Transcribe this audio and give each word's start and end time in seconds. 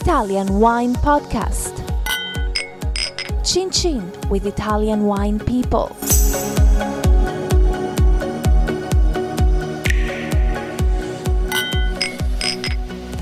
Italian 0.00 0.60
Wine 0.60 0.94
Podcast. 0.94 1.74
Chin 3.44 3.68
Chin 3.68 4.12
with 4.30 4.46
Italian 4.46 5.06
wine 5.06 5.40
people. 5.40 5.88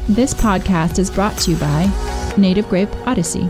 This 0.06 0.34
podcast 0.34 0.98
is 0.98 1.10
brought 1.10 1.38
to 1.38 1.52
you 1.52 1.56
by 1.56 2.34
Native 2.36 2.68
Grape 2.68 2.94
Odyssey. 3.06 3.48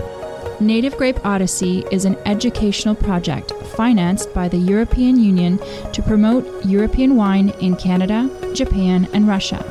Native 0.60 0.96
Grape 0.96 1.18
Odyssey 1.26 1.84
is 1.90 2.04
an 2.04 2.16
educational 2.26 2.94
project 2.94 3.50
financed 3.76 4.32
by 4.32 4.46
the 4.48 4.56
European 4.56 5.18
Union 5.18 5.58
to 5.92 6.00
promote 6.00 6.64
European 6.64 7.16
wine 7.16 7.48
in 7.60 7.74
Canada, 7.74 8.30
Japan, 8.54 9.08
and 9.12 9.26
Russia. 9.26 9.64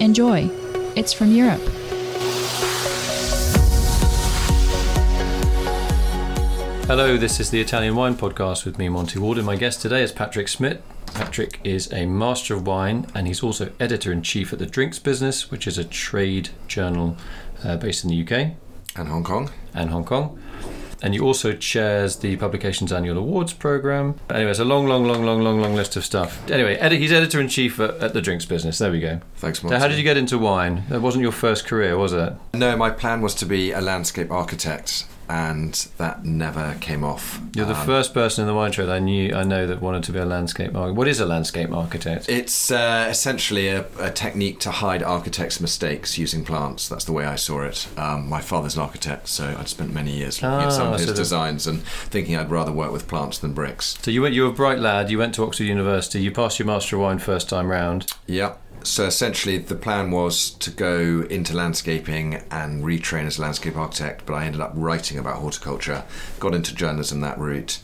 Enjoy! 0.00 0.50
It's 0.96 1.14
from 1.14 1.32
Europe. 1.32 1.62
Hello, 6.90 7.16
this 7.16 7.38
is 7.38 7.50
the 7.50 7.60
Italian 7.60 7.94
Wine 7.94 8.16
Podcast 8.16 8.64
with 8.64 8.76
me, 8.76 8.88
Monty 8.88 9.20
Waldin, 9.20 9.38
and 9.38 9.46
My 9.46 9.54
guest 9.54 9.80
today 9.80 10.02
is 10.02 10.10
Patrick 10.10 10.48
Schmitt. 10.48 10.82
Patrick 11.14 11.60
is 11.62 11.92
a 11.92 12.04
master 12.04 12.52
of 12.52 12.66
wine 12.66 13.06
and 13.14 13.28
he's 13.28 13.44
also 13.44 13.70
editor 13.78 14.10
in 14.10 14.22
chief 14.22 14.52
at 14.52 14.58
the 14.58 14.66
Drinks 14.66 14.98
Business, 14.98 15.52
which 15.52 15.68
is 15.68 15.78
a 15.78 15.84
trade 15.84 16.48
journal 16.66 17.16
uh, 17.62 17.76
based 17.76 18.02
in 18.02 18.10
the 18.10 18.20
UK 18.20 18.56
and 18.96 19.06
Hong 19.08 19.22
Kong. 19.22 19.52
and 19.72 19.90
Hong 19.90 20.04
Kong. 20.04 20.42
And 21.00 21.14
you 21.14 21.24
also 21.24 21.52
chairs 21.52 22.16
the 22.16 22.34
publication's 22.36 22.92
annual 22.92 23.18
awards 23.18 23.52
program. 23.52 24.18
Anyway, 24.28 24.50
it's 24.50 24.58
a 24.58 24.64
long, 24.64 24.88
long, 24.88 25.04
long, 25.04 25.24
long, 25.24 25.42
long, 25.42 25.60
long 25.60 25.76
list 25.76 25.94
of 25.94 26.04
stuff. 26.04 26.50
Anyway, 26.50 26.76
edi- 26.82 26.98
he's 26.98 27.12
editor 27.12 27.40
in 27.40 27.46
chief 27.46 27.78
at, 27.78 27.94
at 28.02 28.14
the 28.14 28.20
Drinks 28.20 28.46
Business. 28.46 28.78
There 28.78 28.90
we 28.90 28.98
go. 28.98 29.20
Thanks, 29.36 29.60
So, 29.60 29.68
Monty. 29.68 29.80
how 29.80 29.86
did 29.86 29.96
you 29.96 30.02
get 30.02 30.16
into 30.16 30.38
wine? 30.38 30.82
That 30.88 31.00
wasn't 31.02 31.22
your 31.22 31.30
first 31.32 31.66
career, 31.66 31.96
was 31.96 32.12
it? 32.12 32.32
No, 32.52 32.76
my 32.76 32.90
plan 32.90 33.20
was 33.20 33.36
to 33.36 33.46
be 33.46 33.70
a 33.70 33.80
landscape 33.80 34.32
architect, 34.32 35.06
and 35.30 35.72
that 35.98 36.24
never 36.24 36.76
came 36.80 37.04
off. 37.04 37.40
You're 37.54 37.64
the 37.66 37.76
Um, 37.78 37.86
first 37.86 38.12
person 38.12 38.42
in 38.42 38.48
the 38.48 38.54
wine 38.54 38.72
trade 38.72 38.88
I 38.88 38.98
knew, 38.98 39.32
I 39.32 39.44
know, 39.44 39.64
that 39.66 39.80
wanted 39.80 40.02
to 40.04 40.12
be 40.12 40.18
a 40.18 40.24
landscape 40.24 40.74
architect. 40.74 40.96
What 40.98 41.06
is 41.06 41.20
a 41.20 41.26
landscape 41.26 41.70
architect? 41.72 42.28
It's 42.28 42.70
uh, 42.72 43.06
essentially 43.08 43.68
a, 43.68 43.86
a 43.98 44.10
technique 44.10 44.58
to 44.60 44.70
hide 44.72 45.02
architects' 45.04 45.60
mistakes 45.60 46.18
using 46.18 46.44
plants. 46.44 46.88
That's 46.88 47.04
the 47.04 47.12
way 47.12 47.24
I 47.26 47.36
saw 47.36 47.62
it. 47.62 47.86
Um, 47.96 48.28
my 48.28 48.40
father's 48.40 48.74
an 48.74 48.82
architect, 48.82 49.28
so 49.28 49.54
I'd 49.58 49.68
spent 49.68 49.94
many 49.94 50.10
years 50.16 50.42
looking 50.42 50.66
at 50.66 50.72
some 50.72 50.88
Ah, 50.88 50.94
of 50.94 51.00
his 51.00 51.08
so 51.10 51.14
designs 51.14 51.66
and 51.68 51.82
thinking 51.84 52.34
I'd 52.36 52.50
rather 52.50 52.72
work 52.72 52.90
with 52.90 53.06
plants 53.06 53.38
than 53.38 53.52
bricks. 53.52 53.96
So 54.02 54.10
you 54.10 54.22
went. 54.22 54.34
You 54.34 54.42
were 54.42 54.48
a 54.50 54.52
bright 54.52 54.80
lad. 54.80 55.10
You 55.10 55.18
went 55.18 55.34
to 55.36 55.44
Oxford 55.44 55.64
University. 55.64 56.20
You 56.20 56.32
passed 56.32 56.58
your 56.58 56.66
Master 56.66 56.96
of 56.96 57.02
Wine 57.02 57.18
first 57.20 57.48
time 57.48 57.68
round. 57.68 58.12
Yeah. 58.26 58.54
So 58.82 59.04
essentially, 59.04 59.58
the 59.58 59.74
plan 59.74 60.10
was 60.10 60.50
to 60.50 60.70
go 60.70 61.26
into 61.28 61.54
landscaping 61.54 62.42
and 62.50 62.82
retrain 62.82 63.26
as 63.26 63.38
a 63.38 63.42
landscape 63.42 63.76
architect, 63.76 64.24
but 64.26 64.34
I 64.34 64.46
ended 64.46 64.60
up 64.60 64.72
writing 64.74 65.18
about 65.18 65.36
horticulture, 65.36 66.04
got 66.38 66.54
into 66.54 66.74
journalism 66.74 67.20
that 67.20 67.38
route, 67.38 67.78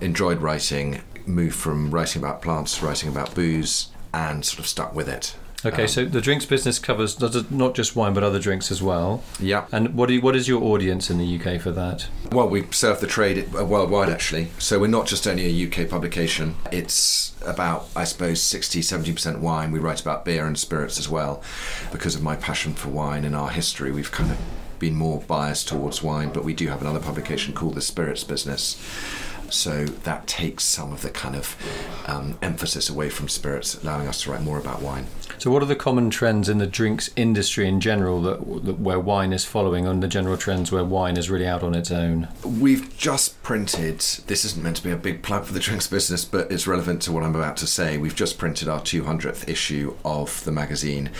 enjoyed 0.00 0.42
writing, 0.42 1.02
moved 1.26 1.56
from 1.56 1.90
writing 1.90 2.22
about 2.22 2.42
plants 2.42 2.78
to 2.78 2.86
writing 2.86 3.08
about 3.08 3.34
booze, 3.34 3.88
and 4.12 4.44
sort 4.44 4.58
of 4.58 4.66
stuck 4.66 4.94
with 4.94 5.08
it. 5.08 5.36
Okay, 5.64 5.82
Um, 5.82 5.88
so 5.88 6.04
the 6.04 6.20
drinks 6.20 6.44
business 6.44 6.78
covers 6.78 7.18
not 7.50 7.74
just 7.74 7.96
wine 7.96 8.12
but 8.14 8.22
other 8.22 8.38
drinks 8.38 8.70
as 8.70 8.82
well. 8.82 9.24
Yeah. 9.40 9.66
And 9.72 9.94
what 9.94 10.06
do 10.08 10.14
you, 10.14 10.20
what 10.20 10.36
is 10.36 10.46
your 10.48 10.62
audience 10.62 11.10
in 11.10 11.18
the 11.18 11.38
UK 11.38 11.60
for 11.60 11.70
that? 11.72 12.08
Well, 12.30 12.48
we 12.48 12.66
serve 12.70 13.00
the 13.00 13.06
trade 13.06 13.48
uh, 13.58 13.64
worldwide 13.64 14.10
actually. 14.10 14.48
So 14.58 14.78
we're 14.78 14.86
not 14.88 15.06
just 15.06 15.26
only 15.26 15.46
a 15.46 15.66
UK 15.66 15.88
publication. 15.88 16.56
It's 16.70 17.32
about, 17.44 17.88
I 17.96 18.04
suppose, 18.04 18.42
60 18.42 18.80
70% 18.80 19.38
wine. 19.40 19.72
We 19.72 19.78
write 19.78 20.00
about 20.00 20.24
beer 20.24 20.46
and 20.46 20.58
spirits 20.58 20.98
as 20.98 21.08
well. 21.08 21.42
Because 21.90 22.14
of 22.14 22.22
my 22.22 22.36
passion 22.36 22.74
for 22.74 22.88
wine 22.90 23.24
and 23.24 23.34
our 23.34 23.50
history, 23.50 23.90
we've 23.90 24.12
kind 24.12 24.30
of 24.30 24.38
been 24.78 24.94
more 24.94 25.20
biased 25.22 25.68
towards 25.68 26.02
wine, 26.02 26.30
but 26.32 26.44
we 26.44 26.52
do 26.52 26.68
have 26.68 26.82
another 26.82 27.00
publication 27.00 27.54
called 27.54 27.74
The 27.74 27.80
Spirits 27.80 28.24
Business. 28.24 28.76
So 29.50 29.84
that 29.84 30.26
takes 30.26 30.64
some 30.64 30.92
of 30.92 31.02
the 31.02 31.10
kind 31.10 31.36
of 31.36 31.56
um, 32.06 32.38
emphasis 32.42 32.88
away 32.88 33.10
from 33.10 33.28
spirits, 33.28 33.82
allowing 33.82 34.08
us 34.08 34.22
to 34.22 34.32
write 34.32 34.42
more 34.42 34.58
about 34.58 34.82
wine. 34.82 35.06
So 35.38 35.50
what 35.50 35.62
are 35.62 35.66
the 35.66 35.76
common 35.76 36.08
trends 36.10 36.48
in 36.48 36.58
the 36.58 36.66
drinks 36.66 37.10
industry 37.14 37.68
in 37.68 37.80
general 37.80 38.22
that, 38.22 38.64
that 38.64 38.78
where 38.78 38.98
wine 38.98 39.32
is 39.32 39.44
following, 39.44 39.86
and 39.86 40.02
the 40.02 40.08
general 40.08 40.36
trends 40.36 40.72
where 40.72 40.84
wine 40.84 41.16
is 41.16 41.28
really 41.28 41.46
out 41.46 41.62
on 41.62 41.74
its 41.74 41.90
own? 41.90 42.28
We've 42.42 42.96
just 42.96 43.42
printed, 43.42 44.00
this 44.26 44.44
isn't 44.44 44.62
meant 44.62 44.76
to 44.78 44.82
be 44.82 44.90
a 44.90 44.96
big 44.96 45.22
plug 45.22 45.44
for 45.44 45.52
the 45.52 45.60
drinks 45.60 45.86
business, 45.86 46.24
but 46.24 46.50
it's 46.50 46.66
relevant 46.66 47.02
to 47.02 47.12
what 47.12 47.22
I'm 47.22 47.34
about 47.34 47.56
to 47.58 47.66
say. 47.66 47.98
We've 47.98 48.14
just 48.14 48.38
printed 48.38 48.68
our 48.68 48.80
200th 48.80 49.48
issue 49.48 49.94
of 50.04 50.42
the 50.44 50.52
magazine. 50.52 51.10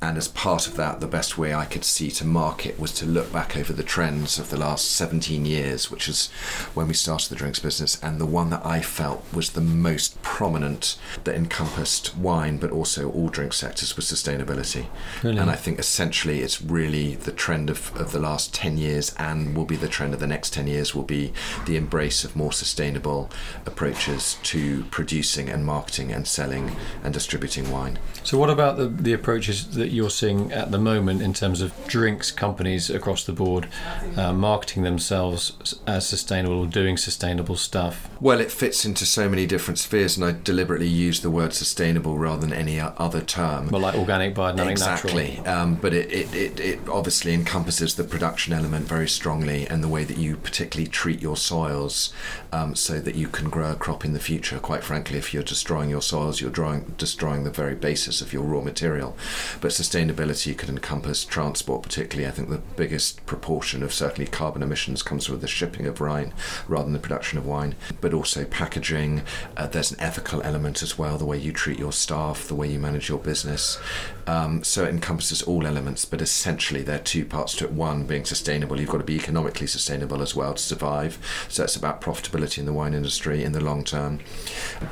And 0.00 0.16
as 0.16 0.28
part 0.28 0.66
of 0.68 0.76
that, 0.76 1.00
the 1.00 1.08
best 1.08 1.36
way 1.36 1.52
I 1.52 1.64
could 1.64 1.84
see 1.84 2.10
to 2.12 2.24
market 2.24 2.78
was 2.78 2.92
to 2.94 3.06
look 3.06 3.32
back 3.32 3.56
over 3.56 3.72
the 3.72 3.82
trends 3.82 4.38
of 4.38 4.50
the 4.50 4.56
last 4.56 4.92
17 4.92 5.44
years, 5.44 5.90
which 5.90 6.08
is 6.08 6.28
when 6.74 6.86
we 6.86 6.94
started 6.94 7.30
the 7.30 7.36
drinks 7.36 7.58
business. 7.58 8.00
And 8.02 8.20
the 8.20 8.26
one 8.26 8.50
that 8.50 8.64
I 8.64 8.80
felt 8.80 9.24
was 9.32 9.50
the 9.50 9.60
most 9.60 10.20
prominent 10.22 10.96
that 11.24 11.34
encompassed 11.34 12.16
wine, 12.16 12.58
but 12.58 12.70
also 12.70 13.10
all 13.10 13.28
drink 13.28 13.52
sectors, 13.52 13.96
was 13.96 14.04
sustainability. 14.04 14.86
Really? 15.24 15.38
And 15.38 15.50
I 15.50 15.56
think 15.56 15.80
essentially 15.80 16.40
it's 16.40 16.62
really 16.62 17.16
the 17.16 17.32
trend 17.32 17.68
of, 17.68 17.94
of 17.96 18.12
the 18.12 18.20
last 18.20 18.54
10 18.54 18.78
years 18.78 19.14
and 19.18 19.56
will 19.56 19.64
be 19.64 19.76
the 19.76 19.88
trend 19.88 20.14
of 20.14 20.20
the 20.20 20.26
next 20.26 20.52
10 20.52 20.68
years 20.68 20.94
will 20.94 21.02
be 21.02 21.32
the 21.66 21.76
embrace 21.76 22.24
of 22.24 22.36
more 22.36 22.52
sustainable 22.52 23.30
approaches 23.66 24.38
to 24.44 24.84
producing 24.84 25.48
and 25.48 25.66
marketing 25.66 26.12
and 26.12 26.26
selling 26.28 26.76
and 27.02 27.12
distributing 27.12 27.70
wine. 27.70 27.98
So 28.22 28.38
what 28.38 28.50
about 28.50 28.76
the, 28.76 28.86
the 28.86 29.12
approaches 29.12 29.74
that 29.74 29.87
you're 29.90 30.10
seeing 30.10 30.52
at 30.52 30.70
the 30.70 30.78
moment 30.78 31.22
in 31.22 31.32
terms 31.32 31.60
of 31.60 31.72
drinks 31.86 32.30
companies 32.30 32.90
across 32.90 33.24
the 33.24 33.32
board 33.32 33.68
uh, 34.16 34.32
marketing 34.32 34.82
themselves 34.82 35.78
as 35.86 36.06
sustainable 36.06 36.60
or 36.60 36.66
doing 36.66 36.96
sustainable 36.96 37.56
stuff? 37.56 38.08
Well, 38.20 38.40
it 38.40 38.50
fits 38.50 38.84
into 38.84 39.06
so 39.06 39.28
many 39.28 39.46
different 39.46 39.78
spheres, 39.78 40.16
and 40.16 40.24
I 40.24 40.32
deliberately 40.42 40.88
use 40.88 41.20
the 41.20 41.30
word 41.30 41.52
sustainable 41.52 42.18
rather 42.18 42.40
than 42.40 42.52
any 42.52 42.80
other 42.80 43.20
term. 43.20 43.68
Well, 43.68 43.80
like 43.80 43.94
organic, 43.94 44.34
biodynamic, 44.34 44.70
exactly. 44.70 45.36
natural. 45.36 45.48
Um, 45.48 45.74
but 45.76 45.94
it, 45.94 46.10
it, 46.12 46.34
it, 46.34 46.60
it 46.60 46.88
obviously 46.88 47.34
encompasses 47.34 47.94
the 47.94 48.04
production 48.04 48.52
element 48.52 48.86
very 48.86 49.08
strongly 49.08 49.66
and 49.66 49.82
the 49.82 49.88
way 49.88 50.04
that 50.04 50.18
you 50.18 50.36
particularly 50.36 50.90
treat 50.90 51.20
your 51.20 51.36
soils 51.36 52.12
um, 52.52 52.74
so 52.74 53.00
that 53.00 53.14
you 53.14 53.28
can 53.28 53.48
grow 53.48 53.72
a 53.72 53.74
crop 53.74 54.04
in 54.04 54.12
the 54.12 54.20
future. 54.20 54.58
Quite 54.58 54.84
frankly, 54.84 55.18
if 55.18 55.32
you're 55.32 55.42
destroying 55.42 55.90
your 55.90 56.02
soils, 56.02 56.40
you're 56.40 56.50
drawing, 56.50 56.94
destroying 56.98 57.44
the 57.44 57.50
very 57.50 57.74
basis 57.74 58.20
of 58.20 58.32
your 58.32 58.42
raw 58.42 58.60
material. 58.60 59.16
But 59.60 59.72
sustainability 59.78 60.56
could 60.56 60.68
encompass 60.68 61.24
transport, 61.24 61.82
particularly. 61.82 62.28
I 62.28 62.32
think 62.32 62.48
the 62.48 62.58
biggest 62.58 63.24
proportion 63.26 63.82
of 63.82 63.94
certainly 63.94 64.28
carbon 64.28 64.62
emissions 64.62 65.02
comes 65.02 65.26
from 65.26 65.38
the 65.38 65.46
shipping 65.46 65.86
of 65.86 66.00
wine 66.00 66.32
rather 66.66 66.84
than 66.84 66.94
the 66.94 66.98
production 66.98 67.38
of 67.38 67.46
wine, 67.46 67.76
but 68.00 68.12
also 68.12 68.44
packaging. 68.44 69.22
Uh, 69.56 69.66
there's 69.66 69.92
an 69.92 70.00
ethical 70.00 70.42
element 70.42 70.82
as 70.82 70.98
well, 70.98 71.16
the 71.16 71.24
way 71.24 71.38
you 71.38 71.52
treat 71.52 71.78
your 71.78 71.92
staff, 71.92 72.48
the 72.48 72.54
way 72.54 72.68
you 72.68 72.78
manage 72.78 73.08
your 73.08 73.18
business. 73.18 73.78
Um, 74.26 74.64
so 74.64 74.84
it 74.84 74.90
encompasses 74.90 75.42
all 75.42 75.66
elements, 75.66 76.04
but 76.04 76.20
essentially 76.20 76.82
there 76.82 76.96
are 76.96 77.02
two 77.02 77.24
parts 77.24 77.54
to 77.56 77.64
it. 77.64 77.72
One 77.72 78.04
being 78.04 78.24
sustainable, 78.24 78.80
you've 78.80 78.90
got 78.90 78.98
to 78.98 79.04
be 79.04 79.16
economically 79.16 79.66
sustainable 79.66 80.22
as 80.22 80.34
well 80.34 80.54
to 80.54 80.62
survive. 80.62 81.18
So 81.48 81.64
it's 81.64 81.76
about 81.76 82.00
profitability 82.00 82.58
in 82.58 82.66
the 82.66 82.72
wine 82.72 82.94
industry 82.94 83.44
in 83.44 83.52
the 83.52 83.60
long 83.60 83.84
term, 83.84 84.20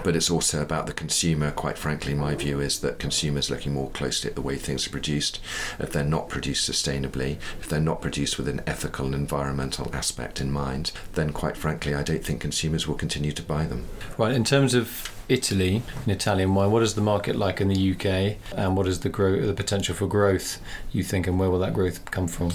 but 0.04 0.16
it's 0.16 0.30
also 0.30 0.62
about 0.62 0.86
the 0.86 0.92
consumer. 0.92 1.50
Quite 1.50 1.78
frankly, 1.78 2.14
my 2.14 2.34
view 2.34 2.60
is 2.60 2.80
that 2.80 2.98
consumers 2.98 3.50
looking 3.50 3.74
more 3.74 3.90
closely 3.90 4.30
at 4.30 4.36
the 4.36 4.42
way 4.42 4.56
things 4.56 4.75
are 4.84 4.90
produced. 4.90 5.38
If 5.78 5.92
they're 5.92 6.02
not 6.02 6.28
produced 6.28 6.68
sustainably, 6.68 7.36
if 7.60 7.68
they're 7.68 7.78
not 7.78 8.02
produced 8.02 8.36
with 8.36 8.48
an 8.48 8.62
ethical 8.66 9.06
and 9.06 9.14
environmental 9.14 9.94
aspect 9.94 10.40
in 10.40 10.50
mind, 10.50 10.90
then 11.12 11.32
quite 11.32 11.56
frankly, 11.56 11.94
I 11.94 12.02
don't 12.02 12.24
think 12.24 12.40
consumers 12.40 12.88
will 12.88 12.96
continue 12.96 13.30
to 13.30 13.42
buy 13.42 13.64
them. 13.64 13.86
Right. 14.18 14.32
In 14.32 14.42
terms 14.42 14.74
of 14.74 15.12
Italy 15.28 15.82
and 16.04 16.12
Italian 16.12 16.54
wine, 16.54 16.70
what 16.70 16.82
is 16.82 16.94
the 16.94 17.00
market 17.00 17.36
like 17.36 17.60
in 17.60 17.68
the 17.68 17.92
UK, 17.92 18.36
and 18.56 18.76
what 18.76 18.86
is 18.86 19.00
the 19.00 19.08
grow 19.08 19.40
the 19.44 19.54
potential 19.54 19.94
for 19.94 20.06
growth 20.06 20.60
you 20.92 21.02
think, 21.02 21.26
and 21.26 21.38
where 21.38 21.50
will 21.50 21.58
that 21.58 21.74
growth 21.74 22.04
come 22.10 22.28
from? 22.28 22.52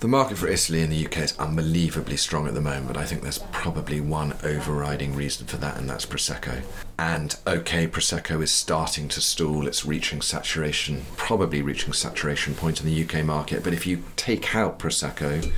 The 0.00 0.08
market 0.08 0.38
for 0.38 0.48
Italy 0.48 0.80
in 0.82 0.90
the 0.90 1.04
UK 1.04 1.18
is 1.18 1.38
unbelievably 1.38 2.16
strong 2.16 2.46
at 2.46 2.54
the 2.54 2.60
moment, 2.60 2.88
but 2.88 2.96
I 2.96 3.04
think 3.04 3.22
there's 3.22 3.40
probably 3.52 4.00
one 4.00 4.34
overriding 4.42 5.14
reason 5.14 5.46
for 5.46 5.58
that, 5.58 5.76
and 5.76 5.88
that's 5.88 6.06
Prosecco. 6.06 6.62
And 6.98 7.36
okay, 7.46 7.86
Prosecco 7.88 8.42
is 8.42 8.52
starting 8.52 9.08
to 9.08 9.20
stall, 9.20 9.66
it's 9.66 9.84
reaching 9.84 10.22
saturation, 10.22 11.04
probably 11.16 11.60
reaching 11.60 11.92
saturation 11.92 12.54
point 12.54 12.80
in 12.80 12.86
the 12.86 13.04
UK 13.04 13.24
market, 13.24 13.64
but 13.64 13.72
if 13.72 13.86
you 13.86 14.04
take 14.16 14.54
out 14.54 14.78
Prosecco, 14.78 15.52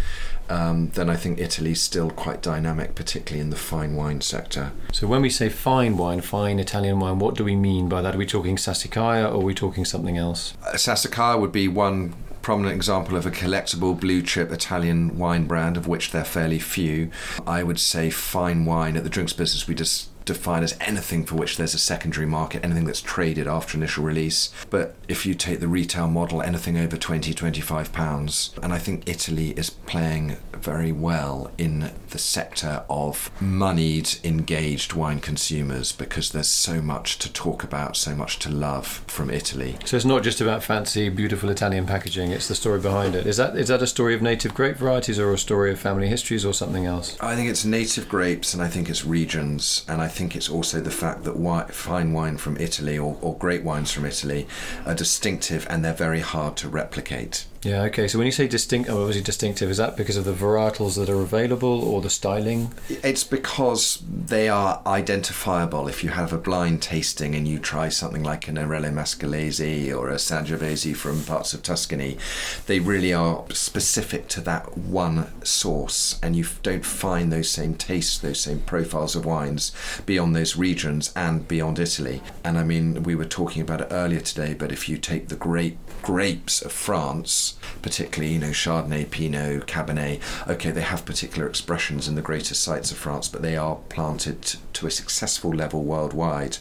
um, 0.48 0.90
then 0.90 1.10
I 1.10 1.16
think 1.16 1.38
Italy's 1.38 1.80
still 1.80 2.10
quite 2.10 2.40
dynamic, 2.40 2.94
particularly 2.94 3.40
in 3.40 3.50
the 3.50 3.56
fine 3.56 3.96
wine 3.96 4.20
sector. 4.20 4.72
So 4.92 5.06
when 5.06 5.20
we 5.20 5.30
say 5.30 5.48
fine 5.48 5.96
wine, 5.96 6.20
fine 6.20 6.58
Italian 6.58 7.00
wine, 7.00 7.18
what 7.18 7.34
do 7.34 7.44
we 7.44 7.56
mean 7.56 7.88
by 7.88 8.00
that? 8.02 8.14
Are 8.14 8.18
we 8.18 8.26
talking 8.26 8.56
Sassicaia 8.56 9.28
or 9.28 9.34
are 9.34 9.38
we 9.38 9.54
talking 9.54 9.84
something 9.84 10.16
else? 10.16 10.54
Uh, 10.64 10.74
Sassicaia 10.74 11.40
would 11.40 11.52
be 11.52 11.68
one 11.68 12.14
prominent 12.46 12.76
example 12.76 13.16
of 13.16 13.26
a 13.26 13.30
collectible 13.32 13.98
blue 13.98 14.22
chip 14.22 14.52
Italian 14.52 15.18
wine 15.18 15.48
brand, 15.48 15.76
of 15.76 15.88
which 15.88 16.12
there 16.12 16.22
are 16.22 16.24
fairly 16.24 16.60
few. 16.60 17.10
I 17.44 17.64
would 17.64 17.80
say 17.80 18.08
fine 18.08 18.64
wine 18.64 18.96
at 18.96 19.02
the 19.02 19.10
drinks 19.10 19.32
business, 19.32 19.66
we 19.66 19.74
just 19.74 20.10
define 20.26 20.62
as 20.62 20.76
anything 20.80 21.24
for 21.24 21.34
which 21.34 21.56
there's 21.56 21.74
a 21.74 21.78
secondary 21.78 22.26
market, 22.26 22.64
anything 22.64 22.84
that's 22.84 23.00
traded 23.00 23.48
after 23.48 23.76
initial 23.76 24.04
release. 24.04 24.52
But 24.70 24.94
if 25.08 25.26
you 25.26 25.34
take 25.34 25.58
the 25.58 25.66
retail 25.66 26.06
model, 26.06 26.40
anything 26.40 26.78
over 26.78 26.96
20, 26.96 27.34
25 27.34 27.92
pounds. 27.92 28.54
And 28.62 28.72
I 28.72 28.78
think 28.78 29.08
Italy 29.08 29.50
is 29.50 29.70
playing 29.70 30.36
very 30.66 30.90
well 30.90 31.48
in 31.58 31.92
the 32.10 32.18
sector 32.18 32.82
of 32.90 33.30
moneyed, 33.40 34.18
engaged 34.24 34.94
wine 34.94 35.20
consumers 35.20 35.92
because 35.92 36.32
there's 36.32 36.48
so 36.48 36.82
much 36.82 37.18
to 37.18 37.32
talk 37.32 37.62
about, 37.62 37.96
so 37.96 38.16
much 38.16 38.40
to 38.40 38.50
love 38.50 38.86
from 39.06 39.30
Italy. 39.30 39.76
So 39.84 39.96
it's 39.96 40.04
not 40.04 40.24
just 40.24 40.40
about 40.40 40.64
fancy, 40.64 41.08
beautiful 41.08 41.50
Italian 41.50 41.86
packaging; 41.86 42.32
it's 42.32 42.48
the 42.48 42.56
story 42.56 42.80
behind 42.80 43.14
it. 43.14 43.28
Is 43.28 43.36
that 43.36 43.56
is 43.56 43.68
that 43.68 43.80
a 43.80 43.86
story 43.86 44.12
of 44.12 44.22
native 44.22 44.54
grape 44.54 44.76
varieties, 44.76 45.20
or 45.20 45.32
a 45.32 45.38
story 45.38 45.70
of 45.70 45.78
family 45.78 46.08
histories, 46.08 46.44
or 46.44 46.52
something 46.52 46.84
else? 46.84 47.16
I 47.20 47.36
think 47.36 47.48
it's 47.48 47.64
native 47.64 48.08
grapes, 48.08 48.52
and 48.52 48.60
I 48.60 48.66
think 48.66 48.90
it's 48.90 49.04
regions, 49.04 49.84
and 49.86 50.02
I 50.02 50.08
think 50.08 50.34
it's 50.34 50.48
also 50.48 50.80
the 50.80 50.90
fact 50.90 51.22
that 51.22 51.34
wi- 51.34 51.68
fine 51.68 52.12
wine 52.12 52.38
from 52.38 52.56
Italy 52.56 52.98
or, 52.98 53.16
or 53.20 53.36
great 53.38 53.62
wines 53.62 53.92
from 53.92 54.04
Italy 54.04 54.48
are 54.84 54.96
distinctive 54.96 55.64
and 55.70 55.84
they're 55.84 55.92
very 55.92 56.20
hard 56.20 56.56
to 56.56 56.68
replicate. 56.68 57.46
Yeah. 57.66 57.82
Okay. 57.82 58.06
So 58.06 58.18
when 58.18 58.26
you 58.26 58.32
say 58.32 58.46
distinct, 58.46 58.88
oh, 58.88 59.00
obviously 59.00 59.24
distinctive, 59.24 59.68
is 59.70 59.78
that 59.78 59.96
because 59.96 60.16
of 60.16 60.24
the 60.24 60.32
varietals 60.32 60.96
that 60.96 61.10
are 61.10 61.20
available, 61.20 61.82
or 61.82 62.00
the 62.00 62.08
styling? 62.08 62.72
It's 62.88 63.24
because 63.24 64.00
they 64.08 64.48
are 64.48 64.80
identifiable. 64.86 65.88
If 65.88 66.04
you 66.04 66.10
have 66.10 66.32
a 66.32 66.38
blind 66.38 66.80
tasting 66.80 67.34
and 67.34 67.48
you 67.48 67.58
try 67.58 67.88
something 67.88 68.22
like 68.22 68.46
an 68.46 68.54
Nerello 68.54 68.92
Mascalese 68.92 69.92
or 69.92 70.10
a 70.10 70.14
Sangiovese 70.14 70.94
from 70.94 71.24
parts 71.24 71.54
of 71.54 71.64
Tuscany, 71.64 72.18
they 72.66 72.78
really 72.78 73.12
are 73.12 73.44
specific 73.50 74.28
to 74.28 74.40
that 74.42 74.78
one 74.78 75.32
source, 75.44 76.20
and 76.22 76.36
you 76.36 76.46
don't 76.62 76.84
find 76.84 77.32
those 77.32 77.50
same 77.50 77.74
tastes, 77.74 78.16
those 78.16 78.38
same 78.38 78.60
profiles 78.60 79.16
of 79.16 79.26
wines 79.26 79.72
beyond 80.06 80.36
those 80.36 80.56
regions 80.56 81.12
and 81.16 81.48
beyond 81.48 81.80
Italy. 81.80 82.22
And 82.44 82.58
I 82.58 82.62
mean, 82.62 83.02
we 83.02 83.16
were 83.16 83.24
talking 83.24 83.60
about 83.60 83.80
it 83.80 83.88
earlier 83.90 84.20
today, 84.20 84.54
but 84.54 84.70
if 84.70 84.88
you 84.88 84.98
take 84.98 85.26
the 85.28 85.34
great 85.34 85.84
grapes 86.02 86.62
of 86.62 86.72
France, 86.72 87.56
particularly, 87.82 88.34
you 88.34 88.40
know, 88.40 88.50
Chardonnay, 88.50 89.10
Pinot, 89.10 89.66
Cabernet, 89.66 90.20
okay, 90.48 90.70
they 90.70 90.82
have 90.82 91.04
particular 91.04 91.48
expressions 91.48 92.08
in 92.08 92.14
the 92.14 92.22
greatest 92.22 92.62
sites 92.62 92.90
of 92.90 92.98
France, 92.98 93.28
but 93.28 93.42
they 93.42 93.56
are 93.56 93.76
planted 93.88 94.56
to 94.76 94.86
a 94.86 94.90
successful 94.90 95.50
level 95.50 95.82
worldwide. 95.82 96.56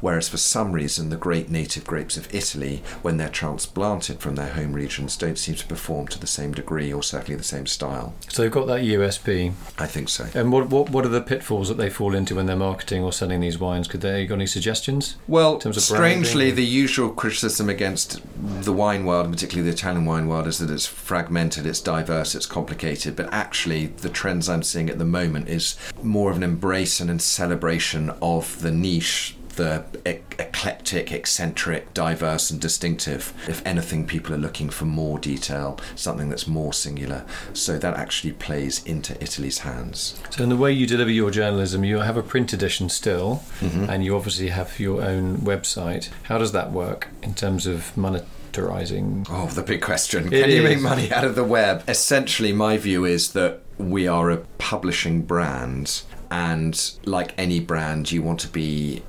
Whereas 0.00 0.28
for 0.28 0.36
some 0.36 0.72
reason, 0.72 1.10
the 1.10 1.16
great 1.16 1.50
native 1.50 1.84
grapes 1.84 2.16
of 2.16 2.32
Italy, 2.34 2.82
when 3.02 3.16
they're 3.16 3.28
transplanted 3.28 4.20
from 4.20 4.36
their 4.36 4.52
home 4.52 4.72
regions, 4.72 5.16
don't 5.16 5.38
seem 5.38 5.56
to 5.56 5.66
perform 5.66 6.08
to 6.08 6.18
the 6.18 6.26
same 6.26 6.52
degree 6.52 6.92
or 6.92 7.02
certainly 7.02 7.36
the 7.36 7.42
same 7.42 7.66
style. 7.66 8.14
So 8.28 8.42
they've 8.42 8.50
got 8.50 8.66
that 8.66 8.82
USP. 8.82 9.52
I 9.78 9.86
think 9.86 10.08
so. 10.08 10.26
And 10.34 10.52
what 10.52 10.68
what 10.68 10.90
what 10.90 11.04
are 11.04 11.10
the 11.10 11.20
pitfalls 11.20 11.68
that 11.68 11.76
they 11.76 11.90
fall 11.90 12.14
into 12.14 12.34
when 12.36 12.46
they're 12.46 12.56
marketing 12.56 13.02
or 13.02 13.12
selling 13.12 13.40
these 13.40 13.58
wines? 13.58 13.88
Could 13.88 14.00
they 14.00 14.26
got 14.26 14.36
any 14.36 14.46
suggestions? 14.46 15.16
Well, 15.26 15.60
strangely, 15.72 16.50
the 16.50 16.64
usual 16.64 17.10
criticism 17.10 17.68
against 17.68 18.20
the 18.62 18.72
wine 18.72 19.04
world, 19.04 19.26
and 19.26 19.34
particularly 19.34 19.70
the 19.70 19.74
Italian 19.74 20.04
wine 20.04 20.28
world, 20.28 20.46
is 20.46 20.58
that 20.58 20.70
it's 20.70 20.86
fragmented, 20.86 21.66
it's 21.66 21.80
diverse, 21.80 22.34
it's 22.34 22.46
complicated. 22.46 23.16
But 23.16 23.32
actually, 23.32 23.86
the 23.86 24.08
trends 24.08 24.48
I'm 24.48 24.62
seeing 24.62 24.88
at 24.90 24.98
the 24.98 25.04
moment 25.04 25.48
is 25.48 25.76
more 26.02 26.30
of 26.30 26.36
an 26.36 26.42
embrace 26.42 27.00
and 27.00 27.10
a 27.10 27.18
celebration 27.52 28.10
of 28.20 28.60
the 28.60 28.70
niche. 28.70 29.34
The 29.56 29.82
e- 30.06 30.20
eclectic, 30.38 31.10
eccentric, 31.10 31.92
diverse, 31.92 32.48
and 32.52 32.60
distinctive. 32.60 33.32
If 33.48 33.60
anything, 33.66 34.06
people 34.06 34.32
are 34.32 34.38
looking 34.38 34.68
for 34.70 34.84
more 34.84 35.18
detail, 35.18 35.80
something 35.96 36.28
that's 36.28 36.46
more 36.46 36.72
singular. 36.72 37.24
So 37.54 37.76
that 37.76 37.94
actually 37.94 38.34
plays 38.34 38.84
into 38.84 39.20
Italy's 39.20 39.58
hands. 39.60 40.14
So 40.30 40.44
in 40.44 40.48
the 40.48 40.56
way 40.56 40.72
you 40.72 40.86
deliver 40.86 41.10
your 41.10 41.32
journalism, 41.32 41.82
you 41.82 41.98
have 41.98 42.16
a 42.16 42.22
print 42.22 42.52
edition 42.52 42.88
still, 42.88 43.42
Mm-hmm. 43.60 43.90
and 43.90 44.04
you 44.04 44.14
obviously 44.14 44.50
have 44.50 44.78
your 44.78 45.02
own 45.02 45.38
website. 45.38 46.08
How 46.24 46.38
does 46.38 46.52
that 46.52 46.70
work 46.70 47.08
in 47.24 47.34
terms 47.34 47.66
of 47.66 47.90
monetizing? 47.96 49.26
Oh, 49.28 49.46
the 49.48 49.62
big 49.64 49.82
question. 49.82 50.32
It 50.32 50.42
Can 50.42 50.50
you 50.50 50.62
is. 50.62 50.70
make 50.76 50.80
money 50.80 51.10
out 51.10 51.24
of 51.24 51.34
the 51.34 51.42
web? 51.42 51.82
Essentially, 51.88 52.52
my 52.52 52.76
view 52.76 53.04
is 53.04 53.32
that 53.32 53.58
we 53.76 54.06
are 54.06 54.30
a 54.30 54.36
publishing 54.58 55.22
brand, 55.22 56.02
and 56.30 56.92
like 57.04 57.34
any 57.38 57.60
brand, 57.60 58.10
you 58.12 58.22
want 58.22 58.40
to 58.40 58.48
be 58.48 59.02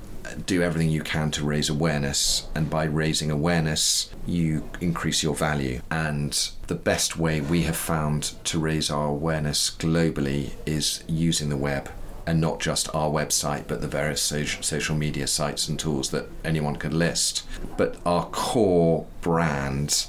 do 0.46 0.62
everything 0.62 0.90
you 0.90 1.02
can 1.02 1.30
to 1.32 1.44
raise 1.44 1.68
awareness 1.68 2.46
and 2.54 2.70
by 2.70 2.84
raising 2.84 3.32
awareness 3.32 4.10
you 4.26 4.68
increase 4.80 5.24
your 5.24 5.34
value 5.34 5.80
and 5.90 6.50
the 6.68 6.74
best 6.74 7.16
way 7.16 7.40
we 7.40 7.62
have 7.62 7.76
found 7.76 8.34
to 8.44 8.56
raise 8.58 8.90
our 8.90 9.08
awareness 9.08 9.70
globally 9.70 10.52
is 10.66 11.02
using 11.08 11.48
the 11.48 11.56
web 11.56 11.90
and 12.26 12.40
not 12.40 12.60
just 12.60 12.94
our 12.94 13.10
website, 13.10 13.66
but 13.66 13.80
the 13.80 13.88
various 13.88 14.22
social, 14.22 14.94
media 14.94 15.26
sites 15.26 15.66
and 15.68 15.80
tools 15.80 16.10
that 16.10 16.28
anyone 16.44 16.76
could 16.76 16.94
list. 16.94 17.44
But 17.76 17.96
our 18.06 18.26
core 18.26 19.06
brand 19.20 20.06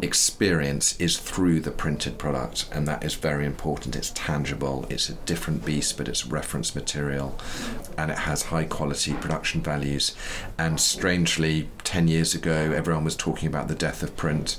experience 0.00 0.98
is 0.98 1.18
through 1.18 1.60
the 1.60 1.70
printed 1.70 2.18
product, 2.18 2.68
and 2.72 2.88
that 2.88 3.04
is 3.04 3.14
very 3.14 3.44
important. 3.44 3.96
It's 3.96 4.10
tangible, 4.14 4.86
it's 4.88 5.08
a 5.08 5.14
different 5.14 5.64
beast, 5.64 5.98
but 5.98 6.08
it's 6.08 6.26
reference 6.26 6.74
material, 6.74 7.38
and 7.98 8.10
it 8.10 8.18
has 8.18 8.44
high 8.44 8.64
quality 8.64 9.12
production 9.14 9.62
values. 9.62 10.16
And 10.58 10.80
strangely, 10.80 11.68
10 11.84 12.08
years 12.08 12.34
ago, 12.34 12.72
everyone 12.72 13.04
was 13.04 13.16
talking 13.16 13.48
about 13.48 13.68
the 13.68 13.74
death 13.74 14.02
of 14.02 14.16
print. 14.16 14.56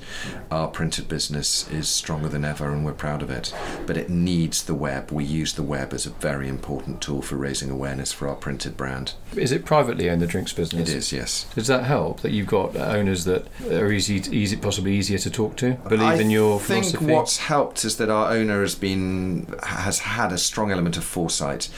Our 0.52 0.68
printed 0.68 1.08
business 1.08 1.70
is 1.72 1.88
stronger 1.88 2.30
than 2.30 2.46
ever, 2.46 2.72
and 2.72 2.86
we're 2.86 2.94
proud 2.94 3.22
of 3.22 3.30
it. 3.30 3.54
But 3.88 3.98
it 3.98 4.10
needs 4.10 4.64
the 4.64 4.76
web. 4.76 5.12
We 5.12 5.24
use 5.24 5.54
the 5.54 5.64
web 5.64 5.94
as 5.94 6.06
a 6.06 6.12
very 6.12 6.48
important 6.48 7.02
tool 7.02 7.22
for 7.22 7.36
raising 7.38 7.72
awareness 7.72 8.12
for 8.12 8.28
our 8.28 8.36
printed 8.36 8.78
brand. 8.78 9.14
Is 9.36 9.52
it 9.52 9.66
privately 9.66 10.10
owned 10.10 10.22
the 10.22 10.28
drinks 10.28 10.54
business? 10.54 10.90
It 10.90 10.96
is, 10.96 11.12
yes. 11.12 11.46
Does 11.56 11.68
that 11.68 11.86
help 11.86 12.22
that 12.22 12.32
you've 12.32 12.48
got 12.48 12.76
owners 12.76 13.26
that 13.26 13.48
are 13.72 13.92
easy, 13.92 14.16
easy, 14.36 14.56
possibly 14.58 14.94
easier 14.94 15.18
to 15.24 15.30
talk 15.30 15.56
to? 15.58 15.74
Believe 15.90 16.02
I 16.02 16.16
in 16.16 16.30
your 16.30 16.60
think 16.60 16.86
philosophy. 16.86 17.12
what's 17.12 17.38
helped 17.38 17.84
is 17.84 17.98
that 17.98 18.10
our 18.10 18.32
owner 18.32 18.62
has 18.62 18.76
been 18.76 19.48
has 19.64 20.00
had 20.00 20.32
a 20.32 20.38
strong 20.38 20.72
element 20.72 20.98
of 20.98 21.04
foresight. 21.04 21.70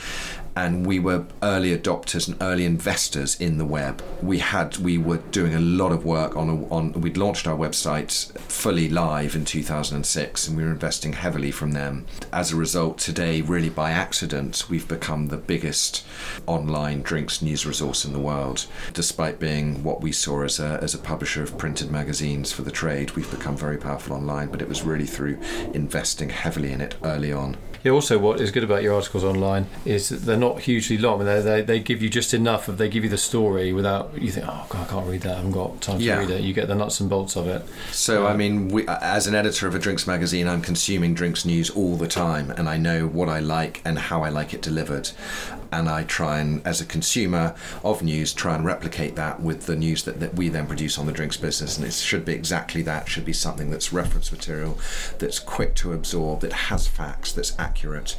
And 0.56 0.86
we 0.86 0.98
were 0.98 1.26
early 1.42 1.76
adopters 1.76 2.28
and 2.28 2.36
early 2.40 2.64
investors 2.64 3.38
in 3.38 3.58
the 3.58 3.64
web. 3.66 4.02
We 4.22 4.38
had 4.38 4.78
we 4.78 4.96
were 4.96 5.18
doing 5.18 5.54
a 5.54 5.60
lot 5.60 5.92
of 5.92 6.06
work 6.06 6.34
on 6.34 6.48
a, 6.48 6.66
on. 6.68 6.92
We'd 6.92 7.18
launched 7.18 7.46
our 7.46 7.56
website 7.56 8.32
fully 8.40 8.88
live 8.88 9.36
in 9.36 9.44
2006, 9.44 10.48
and 10.48 10.56
we 10.56 10.64
were 10.64 10.70
investing 10.70 11.12
heavily 11.12 11.50
from 11.50 11.72
them. 11.72 12.06
As 12.32 12.52
a 12.52 12.56
result, 12.56 12.96
today, 12.96 13.42
really 13.42 13.68
by 13.68 13.90
accident, 13.90 14.64
we've 14.70 14.88
become 14.88 15.28
the 15.28 15.36
biggest 15.36 16.06
online 16.46 17.02
drinks 17.02 17.42
news 17.42 17.66
resource 17.66 18.06
in 18.06 18.14
the 18.14 18.18
world. 18.18 18.66
Despite 18.94 19.38
being 19.38 19.84
what 19.84 20.00
we 20.00 20.10
saw 20.10 20.42
as 20.42 20.58
a 20.58 20.80
as 20.82 20.94
a 20.94 20.98
publisher 20.98 21.42
of 21.42 21.58
printed 21.58 21.90
magazines 21.90 22.50
for 22.50 22.62
the 22.62 22.70
trade, 22.70 23.10
we've 23.10 23.30
become 23.30 23.58
very 23.58 23.76
powerful 23.76 24.16
online. 24.16 24.48
But 24.48 24.62
it 24.62 24.68
was 24.68 24.82
really 24.82 25.06
through 25.06 25.38
investing 25.74 26.30
heavily 26.30 26.72
in 26.72 26.80
it 26.80 26.94
early 27.04 27.32
on. 27.32 27.58
Also, 27.88 28.18
what 28.18 28.40
is 28.40 28.50
good 28.50 28.64
about 28.64 28.82
your 28.82 28.94
articles 28.94 29.24
online 29.24 29.66
is 29.84 30.08
that 30.08 30.22
they're 30.22 30.36
not 30.36 30.60
hugely 30.60 30.98
long. 30.98 31.24
They, 31.24 31.40
they, 31.40 31.62
they 31.62 31.80
give 31.80 32.02
you 32.02 32.08
just 32.08 32.34
enough 32.34 32.68
of 32.68 32.78
they 32.78 32.88
give 32.88 33.04
you 33.04 33.10
the 33.10 33.18
story 33.18 33.72
without 33.72 34.20
you 34.20 34.30
think, 34.30 34.46
oh, 34.48 34.66
God, 34.68 34.86
I 34.86 34.90
can't 34.90 35.06
read 35.06 35.20
that. 35.22 35.32
I 35.32 35.36
haven't 35.36 35.52
got 35.52 35.80
time 35.80 35.98
to 35.98 36.04
Yeah. 36.04 36.18
read 36.18 36.30
it. 36.30 36.42
You 36.42 36.52
get 36.52 36.68
the 36.68 36.74
nuts 36.74 37.00
and 37.00 37.08
bolts 37.08 37.36
of 37.36 37.46
it. 37.46 37.62
So, 37.92 38.26
I 38.26 38.32
um, 38.32 38.38
mean, 38.38 38.68
we, 38.68 38.86
as 38.88 39.26
an 39.26 39.34
editor 39.34 39.66
of 39.66 39.74
a 39.74 39.78
drinks 39.78 40.06
magazine, 40.06 40.48
I'm 40.48 40.62
consuming 40.62 41.14
drinks 41.14 41.44
news 41.44 41.70
all 41.70 41.96
the 41.96 42.08
time, 42.08 42.50
and 42.50 42.68
I 42.68 42.76
know 42.76 43.06
what 43.06 43.28
I 43.28 43.40
like 43.40 43.82
and 43.84 43.98
how 43.98 44.22
I 44.22 44.28
like 44.28 44.54
it 44.54 44.62
delivered. 44.62 45.10
And 45.72 45.88
I 45.88 46.04
try 46.04 46.40
and, 46.40 46.66
as 46.66 46.80
a 46.80 46.86
consumer 46.86 47.54
of 47.84 48.02
news, 48.02 48.32
try 48.32 48.54
and 48.54 48.64
replicate 48.64 49.16
that 49.16 49.40
with 49.40 49.66
the 49.66 49.76
news 49.76 50.04
that, 50.04 50.20
that 50.20 50.34
we 50.34 50.48
then 50.48 50.66
produce 50.66 50.98
on 50.98 51.06
the 51.06 51.12
drinks 51.12 51.36
business. 51.36 51.76
And 51.76 51.86
it 51.86 51.92
should 51.92 52.24
be 52.24 52.32
exactly 52.32 52.82
that. 52.82 53.08
Should 53.08 53.24
be 53.24 53.32
something 53.32 53.70
that's 53.70 53.92
reference 53.92 54.30
material, 54.32 54.78
that's 55.18 55.38
quick 55.38 55.74
to 55.76 55.92
absorb, 55.92 56.40
that 56.40 56.52
has 56.52 56.86
facts, 56.86 57.32
that's 57.32 57.58
accurate. 57.58 58.16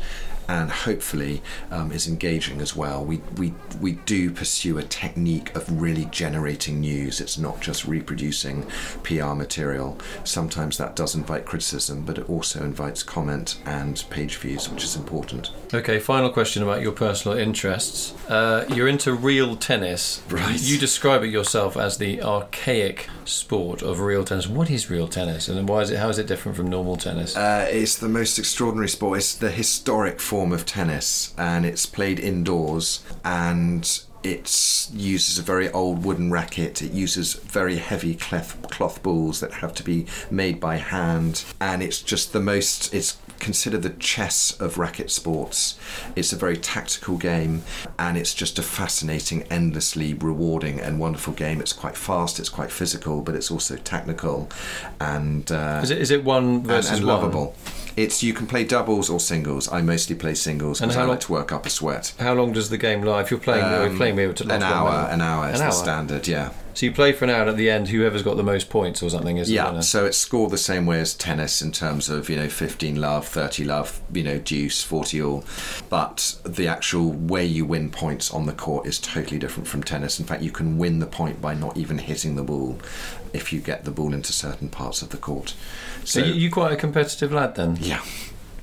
And 0.47 0.71
hopefully 0.71 1.41
um, 1.71 1.91
is 1.91 2.07
engaging 2.07 2.61
as 2.61 2.75
well. 2.75 3.03
We, 3.03 3.17
we 3.37 3.53
we 3.81 3.93
do 3.93 4.31
pursue 4.31 4.77
a 4.77 4.83
technique 4.83 5.55
of 5.55 5.81
really 5.81 6.05
generating 6.05 6.79
news. 6.79 7.19
It's 7.19 7.37
not 7.37 7.59
just 7.61 7.85
reproducing 7.85 8.65
PR 9.03 9.33
material. 9.33 9.97
Sometimes 10.23 10.77
that 10.77 10.95
does 10.95 11.15
invite 11.15 11.45
criticism, 11.45 12.03
but 12.05 12.17
it 12.17 12.29
also 12.29 12.63
invites 12.63 13.03
comment 13.03 13.59
and 13.65 14.03
page 14.09 14.37
views, 14.37 14.69
which 14.69 14.83
is 14.83 14.95
important. 14.95 15.51
Okay, 15.73 15.99
final 15.99 16.29
question 16.29 16.63
about 16.63 16.81
your 16.81 16.93
personal 16.93 17.37
interests. 17.37 18.13
Uh, 18.29 18.65
you're 18.73 18.87
into 18.87 19.13
real 19.13 19.55
tennis. 19.55 20.21
Right. 20.29 20.59
You 20.59 20.77
describe 20.77 21.23
it 21.23 21.27
yourself 21.27 21.75
as 21.75 21.97
the 21.97 22.21
archaic 22.21 23.09
sport 23.25 23.81
of 23.81 23.99
real 23.99 24.23
tennis. 24.23 24.47
What 24.47 24.69
is 24.69 24.89
real 24.89 25.07
tennis, 25.07 25.49
and 25.49 25.67
why 25.67 25.81
is 25.81 25.91
it? 25.91 25.97
How 25.97 26.09
is 26.09 26.19
it 26.19 26.27
different 26.27 26.55
from 26.55 26.67
normal 26.67 26.95
tennis? 26.95 27.35
Uh, 27.35 27.67
it's 27.69 27.97
the 27.97 28.09
most 28.09 28.39
extraordinary 28.39 28.89
sport. 28.89 29.17
It's 29.17 29.35
the 29.35 29.51
historic 29.51 30.19
form 30.21 30.37
of 30.53 30.65
tennis, 30.65 31.34
and 31.38 31.65
it's 31.65 31.86
played 31.86 32.20
indoors. 32.20 33.03
And 33.24 33.88
it 34.24 34.89
uses 34.94 35.38
a 35.38 35.41
very 35.41 35.70
old 35.72 36.03
wooden 36.03 36.32
racket. 36.32 36.82
It 36.82 36.91
uses 36.91 37.34
very 37.36 37.77
heavy 37.77 38.15
cloth, 38.15 38.58
cloth 38.70 39.01
balls 39.03 39.39
that 39.39 39.53
have 39.53 39.74
to 39.75 39.84
be 39.84 40.06
made 40.29 40.60
by 40.60 40.77
hand, 40.77 41.46
and 41.62 41.82
it's 41.82 42.01
just 42.01 42.34
the 42.34 42.39
most. 42.39 42.94
It's 42.94 43.17
considered 43.39 43.84
the 43.84 43.91
chess 43.91 44.60
of 44.60 44.79
racket 44.79 45.12
sports. 45.12 45.77
It's 46.15 46.34
a 46.34 46.36
very 46.36 46.58
tactical 46.58 47.17
game, 47.17 47.62
and 48.00 48.17
it's 48.17 48.34
just 48.34 48.58
a 48.58 48.63
fascinating, 48.63 49.44
endlessly 49.44 50.15
rewarding 50.15 50.79
and 50.79 51.00
wonderful 51.00 51.34
game. 51.34 51.62
It's 51.62 51.74
quite 51.74 51.96
fast, 51.96 52.39
it's 52.39 52.50
quite 52.50 52.72
physical, 52.72 53.22
but 53.22 53.36
it's 53.36 53.51
also 53.51 53.77
technical, 53.77 54.50
and 55.00 55.50
uh, 55.51 55.82
Is 55.84 55.91
it 55.91 56.00
is 56.00 56.12
it 56.12 56.24
one 56.24 56.44
and, 56.46 56.67
versus 56.67 56.98
and 56.98 57.08
one? 57.08 57.15
lovable. 57.15 57.56
It's 57.97 58.21
you 58.21 58.31
can 58.33 58.45
play 58.45 58.63
doubles 58.63 59.09
or 59.09 59.19
singles. 59.19 59.67
I 59.71 59.81
mostly 59.81 60.15
play 60.15 60.35
singles 60.35 60.79
because 60.79 60.95
I 60.95 61.03
like 61.03 61.19
to 61.21 61.31
work 61.31 61.51
up 61.51 61.65
a 61.65 61.69
sweat. 61.71 62.13
How 62.19 62.33
long 62.35 62.53
does 62.53 62.69
the 62.69 62.77
game 62.77 63.01
last? 63.01 63.25
If 63.25 63.31
you're 63.31 63.39
playing, 63.39 63.65
you're 63.65 63.87
Um, 63.89 63.97
playing 63.97 64.15
me 64.15 64.31
to 64.31 64.43
an 64.43 64.61
hour, 64.61 64.89
hour. 64.89 65.09
an 65.09 65.19
hour 65.21 65.47
is 65.49 65.53
An 65.55 65.59
the 65.59 65.65
hour? 65.65 65.71
standard. 65.71 66.27
Yeah, 66.27 66.49
So 66.77 66.86
you 66.86 66.91
play 66.91 67.12
for 67.12 67.25
an 67.25 67.31
hour, 67.31 67.41
and 67.41 67.50
at 67.50 67.57
the 67.57 67.72
end, 67.72 67.88
whoever's 67.88 68.22
got 68.22 68.38
the 68.38 68.43
most 68.43 68.69
points 68.69 69.01
or 69.01 69.10
something 69.10 69.38
is 69.38 69.50
yeah. 69.50 69.79
So 69.79 70.05
it's 70.05 70.15
scored 70.19 70.51
the 70.51 70.60
same 70.60 70.86
way 70.86 71.00
as 71.00 71.15
tennis 71.15 71.60
in 71.60 71.72
terms 71.72 72.07
of 72.07 72.29
you 72.29 72.36
know 72.36 72.48
15 72.48 73.01
love, 73.01 73.27
30 73.27 73.63
love, 73.63 74.00
you 74.13 74.22
know 74.22 74.38
deuce, 74.38 74.84
40 74.84 75.19
all, 75.24 75.43
but 75.89 76.39
the 76.46 76.67
actual 76.67 77.12
way 77.12 77.43
you 77.43 77.65
win 77.65 77.89
points 77.89 78.29
on 78.29 78.46
the 78.46 78.53
court 78.53 78.86
is 78.86 79.00
totally 79.00 79.39
different 79.39 79.67
from 79.67 79.81
tennis. 79.81 80.19
In 80.19 80.27
fact, 80.27 80.43
you 80.43 80.51
can 80.51 80.77
win 80.77 81.00
the 81.00 81.07
point 81.07 81.41
by 81.41 81.55
not 81.55 81.75
even 81.77 81.98
hitting 81.98 82.36
the 82.36 82.43
ball 82.43 82.77
if 83.34 83.51
you 83.51 83.60
get 83.60 83.84
the 83.84 83.91
ball 83.91 84.13
into 84.13 84.31
certain 84.31 84.69
parts 84.69 85.01
of 85.01 85.10
the 85.10 85.17
court. 85.17 85.55
So 86.03 86.24
you, 86.24 86.34
you 86.34 86.51
quite 86.51 86.74
a 86.74 86.77
competitive 86.77 87.31
lad 87.31 87.55
then? 87.55 87.77
yeah, 87.81 88.03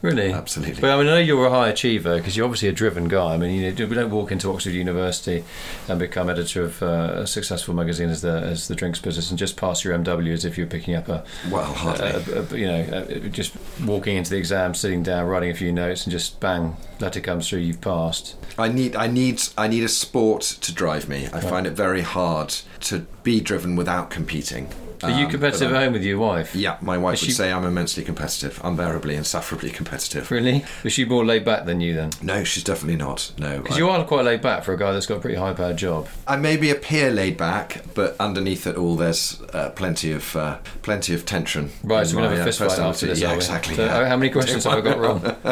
Really? 0.04 0.34
Absolutely. 0.34 0.82
But 0.82 0.90
I 0.90 0.98
mean, 0.98 1.06
I 1.06 1.12
know 1.12 1.18
you're 1.18 1.46
a 1.46 1.50
high 1.50 1.68
achiever 1.68 2.16
because 2.18 2.36
you're 2.36 2.44
obviously 2.44 2.68
a 2.68 2.72
driven 2.72 3.08
guy. 3.08 3.32
I 3.32 3.36
mean, 3.38 3.58
you 3.58 3.72
know, 3.72 3.86
we 3.86 3.94
don't 3.94 4.10
walk 4.10 4.32
into 4.32 4.52
Oxford 4.52 4.74
University 4.74 5.44
and 5.88 5.98
become 5.98 6.28
editor 6.28 6.62
of 6.64 6.82
uh, 6.82 7.12
a 7.22 7.26
successful 7.26 7.72
magazine 7.72 8.10
as 8.10 8.20
the 8.20 8.32
as 8.32 8.68
the 8.68 8.74
drinks 8.74 9.00
business 9.00 9.30
and 9.30 9.38
just 9.38 9.56
pass 9.56 9.82
your 9.82 9.96
MW 9.96 10.30
as 10.30 10.44
if 10.44 10.58
you're 10.58 10.66
picking 10.66 10.94
up 10.94 11.08
a, 11.08 11.24
well, 11.50 11.64
hardly. 11.64 12.06
a, 12.06 12.42
a 12.42 12.58
you 12.58 12.66
know, 12.66 13.06
a, 13.08 13.18
just 13.30 13.56
walking 13.86 14.18
into 14.18 14.28
the 14.28 14.36
exam, 14.36 14.74
sitting 14.74 15.02
down, 15.02 15.26
writing 15.26 15.50
a 15.50 15.54
few 15.54 15.72
notes, 15.72 16.04
and 16.04 16.12
just 16.12 16.38
bang, 16.38 16.76
letter 17.00 17.20
comes 17.20 17.48
through, 17.48 17.60
you've 17.60 17.80
passed. 17.80 18.36
I 18.58 18.68
need 18.68 18.94
I 18.96 19.06
need 19.06 19.40
I 19.56 19.68
need 19.68 19.84
a 19.84 19.88
sport 19.88 20.42
to 20.42 20.74
drive 20.74 21.08
me. 21.08 21.28
I 21.32 21.40
find 21.40 21.66
it 21.66 21.70
very 21.70 22.02
hard 22.02 22.50
to 22.80 23.06
be 23.22 23.40
driven 23.40 23.74
without 23.74 24.10
competing. 24.10 24.68
Are 25.04 25.10
you 25.18 25.24
Um, 25.26 25.30
competitive 25.30 25.72
at 25.72 25.82
home 25.82 25.92
with 25.92 26.02
your 26.02 26.18
wife? 26.18 26.54
Yeah, 26.54 26.76
my 26.80 26.96
wife 26.98 27.14
Is 27.16 27.20
would 27.22 27.26
she- 27.28 27.32
say 27.32 27.52
I'm 27.52 27.64
immensely 27.64 28.02
competitive, 28.04 28.60
unbearably, 28.64 29.14
insufferably 29.16 29.70
competitive. 29.70 30.30
Really? 30.30 30.64
Was 30.82 30.92
she 30.92 31.04
more 31.04 31.24
laid 31.24 31.44
back 31.44 31.66
than 31.66 31.80
you 31.80 31.94
then? 31.94 32.10
No, 32.22 32.44
she's 32.44 32.64
definitely 32.64 32.96
not. 32.96 33.32
No, 33.38 33.58
Because 33.60 33.78
you 33.78 33.88
are 33.88 34.04
quite 34.04 34.24
laid 34.24 34.40
back 34.42 34.64
for 34.64 34.72
a 34.72 34.78
guy 34.78 34.92
that's 34.92 35.06
got 35.06 35.18
a 35.18 35.20
pretty 35.20 35.36
high 35.36 35.52
powered 35.52 35.76
job. 35.76 36.08
I 36.26 36.36
maybe 36.36 36.70
appear 36.70 37.10
laid 37.10 37.36
back, 37.36 37.82
but 37.94 38.16
underneath 38.18 38.66
it 38.66 38.76
all, 38.76 38.96
there's 38.96 39.40
uh, 39.52 39.70
plenty 39.70 40.12
of 40.12 40.34
uh, 40.36 40.58
plenty 40.82 41.14
of 41.14 41.24
tension. 41.26 41.70
Right, 41.82 42.06
so 42.06 42.16
we're 42.16 42.22
to 42.22 42.28
have 42.30 42.38
a 42.38 42.42
uh, 42.42 42.44
fist 42.46 42.58
fight 42.60 42.78
after 42.78 43.06
this. 43.06 43.20
Yeah, 43.20 43.32
exactly. 43.34 43.74
So, 43.76 43.84
yeah. 43.84 44.08
How 44.08 44.16
many 44.16 44.30
questions 44.30 44.64
have 44.64 44.74
I 44.74 44.80
got 44.80 44.98
wrong? 44.98 45.24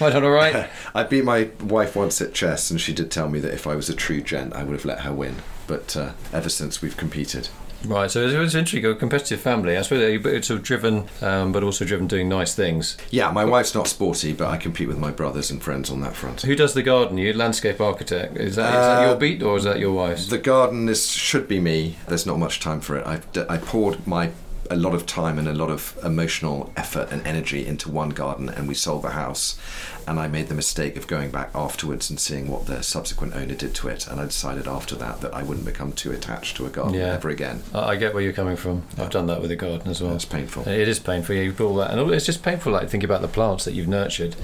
I 0.00 0.10
done 0.10 0.24
all 0.24 0.30
right? 0.30 0.68
I 0.94 1.02
beat 1.04 1.24
my 1.24 1.48
wife 1.62 1.96
once 1.96 2.20
at 2.20 2.34
chess, 2.34 2.70
and 2.70 2.80
she 2.80 2.92
did 2.92 3.10
tell 3.10 3.28
me 3.28 3.40
that 3.40 3.52
if 3.52 3.66
I 3.66 3.74
was 3.74 3.88
a 3.88 3.94
true 3.94 4.20
gent, 4.20 4.52
I 4.54 4.62
would 4.64 4.72
have 4.72 4.84
let 4.84 5.00
her 5.00 5.12
win. 5.12 5.36
But 5.66 5.96
uh, 5.96 6.12
ever 6.32 6.48
since 6.48 6.82
we've 6.82 6.96
competed, 6.96 7.48
Right, 7.84 8.10
so 8.10 8.24
it's, 8.24 8.34
it's 8.34 8.54
interesting. 8.54 8.82
You've 8.82 8.90
got 8.92 8.96
a 8.96 9.00
competitive 9.00 9.40
family. 9.40 9.76
I 9.76 9.82
suppose 9.82 10.22
you're 10.24 10.42
sort 10.42 10.58
of 10.58 10.64
driven, 10.64 11.08
um, 11.22 11.50
but 11.52 11.62
also 11.64 11.84
driven 11.84 12.06
doing 12.06 12.28
nice 12.28 12.54
things. 12.54 12.96
yeah, 13.10 13.30
my 13.30 13.44
wife's 13.44 13.74
not 13.74 13.88
sporty, 13.88 14.32
but 14.32 14.48
I 14.48 14.56
compete 14.58 14.88
with 14.88 14.98
my 14.98 15.10
brothers 15.10 15.50
and 15.50 15.62
friends 15.62 15.90
on 15.90 16.00
that 16.02 16.14
front. 16.14 16.42
Who 16.42 16.54
does 16.54 16.74
the 16.74 16.82
garden? 16.82 17.16
You 17.18 17.32
landscape 17.32 17.80
architect. 17.80 18.36
Is 18.36 18.56
that 18.56 18.74
Uh, 18.74 19.06
your 19.08 19.16
beat 19.16 19.42
or 19.42 19.56
is 19.56 19.64
that 19.64 19.78
your 19.78 19.92
wife's? 19.92 20.28
The 20.28 20.38
garden 20.38 20.88
is 20.88 21.06
should 21.10 21.48
be 21.48 21.58
me. 21.60 21.96
There's 22.08 22.26
not 22.26 22.38
much 22.38 22.60
time 22.60 22.80
for 22.80 22.96
it. 22.96 23.06
I've 23.06 23.26
I 23.48 23.56
poured 23.56 24.06
my 24.06 24.30
a 24.70 24.76
lot 24.76 24.94
of 24.94 25.04
time 25.04 25.38
and 25.38 25.48
a 25.48 25.52
lot 25.52 25.68
of 25.68 25.98
emotional 26.04 26.72
effort 26.76 27.08
and 27.10 27.26
energy 27.26 27.66
into 27.66 27.90
one 27.90 28.10
garden, 28.10 28.48
and 28.48 28.68
we 28.68 28.74
sold 28.74 29.02
the 29.02 29.10
house. 29.10 29.58
And 30.06 30.18
I 30.18 30.28
made 30.28 30.48
the 30.48 30.54
mistake 30.54 30.96
of 30.96 31.06
going 31.06 31.30
back 31.30 31.50
afterwards 31.54 32.08
and 32.10 32.18
seeing 32.18 32.48
what 32.48 32.66
the 32.66 32.82
subsequent 32.82 33.34
owner 33.36 33.54
did 33.54 33.74
to 33.76 33.88
it. 33.88 34.06
And 34.08 34.20
I 34.20 34.24
decided 34.24 34.66
after 34.66 34.94
that 34.96 35.20
that 35.20 35.34
I 35.34 35.42
wouldn't 35.42 35.66
become 35.66 35.92
too 35.92 36.10
attached 36.12 36.56
to 36.56 36.66
a 36.66 36.70
garden 36.70 36.94
Yeah. 36.94 37.14
ever 37.14 37.28
again. 37.28 37.62
I 37.74 37.90
I 37.90 37.96
get 37.96 38.14
where 38.14 38.22
you're 38.22 38.32
coming 38.32 38.56
from. 38.56 38.82
I've 38.98 39.10
done 39.10 39.26
that 39.26 39.40
with 39.42 39.50
a 39.50 39.56
garden 39.56 39.90
as 39.90 40.00
well. 40.00 40.14
It's 40.14 40.24
painful. 40.24 40.66
It 40.66 40.88
is 40.88 40.98
painful. 40.98 41.34
Yeah, 41.34 41.42
you 41.42 41.52
put 41.52 41.66
all 41.66 41.76
that, 41.76 41.90
and 41.90 42.10
it's 42.12 42.26
just 42.26 42.42
painful. 42.42 42.72
Like 42.72 42.88
think 42.88 43.04
about 43.04 43.20
the 43.20 43.28
plants 43.28 43.64
that 43.66 43.74
you've 43.74 43.88
nurtured, 43.88 44.36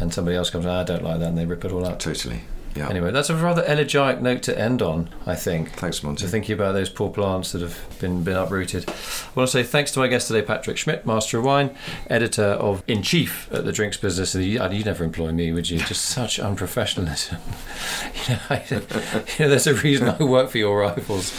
and 0.00 0.12
somebody 0.14 0.36
else 0.36 0.50
comes, 0.50 0.66
"Ah, 0.66 0.80
I 0.80 0.84
don't 0.84 1.02
like 1.04 1.18
that, 1.20 1.28
and 1.28 1.38
they 1.38 1.46
rip 1.46 1.64
it 1.64 1.72
all 1.72 1.84
up. 1.84 1.98
Totally. 1.98 2.42
Yeah. 2.76 2.88
Anyway, 2.88 3.10
that's 3.10 3.30
a 3.30 3.36
rather 3.36 3.64
elegiac 3.64 4.20
note 4.20 4.42
to 4.42 4.58
end 4.58 4.82
on. 4.82 5.08
I 5.24 5.34
think. 5.34 5.70
Thanks, 5.72 6.02
Monty. 6.02 6.24
So 6.24 6.28
thinking 6.28 6.54
about 6.54 6.72
those 6.72 6.90
poor 6.90 7.10
plants 7.10 7.52
that 7.52 7.62
have 7.62 7.78
been 8.00 8.22
been 8.22 8.36
uprooted. 8.36 8.88
I 8.88 8.92
want 9.34 9.48
to 9.50 9.52
say 9.52 9.62
thanks 9.62 9.92
to 9.92 10.00
my 10.00 10.08
guest 10.08 10.28
today, 10.28 10.42
Patrick 10.42 10.76
Schmitt, 10.76 11.06
Master 11.06 11.38
of 11.38 11.44
Wine, 11.44 11.74
editor 12.08 12.44
of 12.44 12.82
in 12.86 13.02
chief 13.02 13.50
at 13.52 13.64
the 13.64 13.72
Drinks 13.72 13.96
Business. 13.96 14.34
And 14.34 14.44
you, 14.44 14.62
you'd 14.70 14.86
never 14.86 15.04
employ 15.04 15.32
me, 15.32 15.52
would 15.52 15.70
you? 15.70 15.78
Just 15.78 16.04
such 16.04 16.38
unprofessionalism. 16.40 17.38
you, 18.28 18.34
know, 18.34 18.40
I, 18.50 19.34
you 19.38 19.44
know, 19.44 19.50
there's 19.50 19.66
a 19.66 19.74
reason 19.74 20.08
I 20.08 20.22
work 20.22 20.50
for 20.50 20.58
your 20.58 20.78
rivals. 20.80 21.32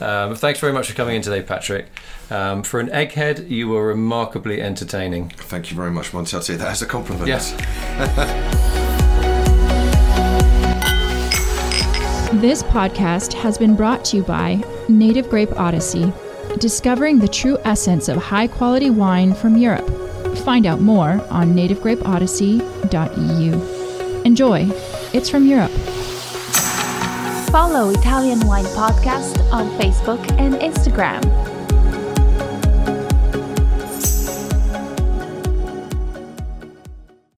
Um, 0.00 0.34
thanks 0.34 0.60
very 0.60 0.72
much 0.72 0.88
for 0.88 0.94
coming 0.94 1.16
in 1.16 1.22
today, 1.22 1.42
Patrick. 1.42 1.86
Um, 2.30 2.62
for 2.62 2.80
an 2.80 2.88
egghead, 2.88 3.48
you 3.48 3.68
were 3.68 3.86
remarkably 3.86 4.60
entertaining. 4.60 5.30
Thank 5.30 5.70
you 5.70 5.76
very 5.76 5.90
much, 5.90 6.12
Monty. 6.12 6.36
I'll 6.36 6.42
take 6.42 6.58
that 6.58 6.68
as 6.68 6.82
a 6.82 6.86
compliment. 6.86 7.28
Yes. 7.28 7.52
This 12.40 12.62
podcast 12.62 13.32
has 13.32 13.56
been 13.56 13.74
brought 13.74 14.04
to 14.06 14.18
you 14.18 14.22
by 14.22 14.62
Native 14.90 15.30
Grape 15.30 15.58
Odyssey, 15.58 16.12
discovering 16.58 17.18
the 17.18 17.26
true 17.26 17.56
essence 17.64 18.08
of 18.08 18.18
high 18.18 18.46
quality 18.46 18.90
wine 18.90 19.32
from 19.32 19.56
Europe. 19.56 19.88
Find 20.40 20.66
out 20.66 20.82
more 20.82 21.12
on 21.30 21.54
nativegrapeodyssey.eu. 21.54 24.22
Enjoy. 24.24 24.68
It's 25.14 25.30
from 25.30 25.46
Europe. 25.46 25.70
Follow 27.50 27.88
Italian 27.88 28.46
Wine 28.46 28.66
Podcast 28.66 29.40
on 29.50 29.70
Facebook 29.78 30.20
and 30.38 30.56
Instagram. 30.56 31.55